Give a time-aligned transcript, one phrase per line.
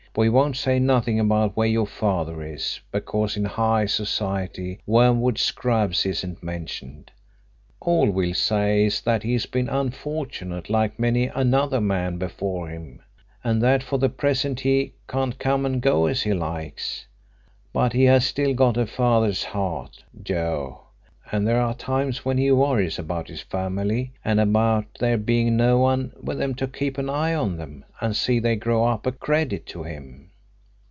[0.13, 6.05] We won't say nothing about where your father is, because in high society Wormwood Scrubbs
[6.05, 7.11] isn't mentioned.
[7.79, 13.01] All we'll say is that he has been unfortunate like many another man before him,
[13.41, 17.07] and that for the present he can't come and go as he likes.
[17.71, 20.81] But he has still got a father's heart, Joe,
[21.33, 25.77] and there are times when he worries about his family and about there being no
[25.77, 29.11] one with them to keep an eye on them and see they grow up a
[29.13, 30.27] credit to him.